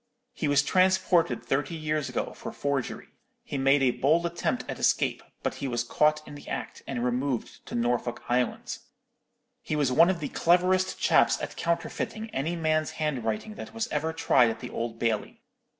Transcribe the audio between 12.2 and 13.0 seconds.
any man's